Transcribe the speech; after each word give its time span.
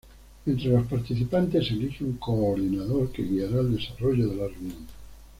Entre 0.47 0.67
los 0.67 0.87
participantes 0.87 1.67
se 1.67 1.75
elige 1.75 2.03
un 2.03 2.13
coordinador, 2.17 3.11
que 3.11 3.21
guiará 3.21 3.59
el 3.61 3.75
desarrollo 3.75 4.29
de 4.29 4.35
la 4.35 4.47
reunión. 4.47 4.87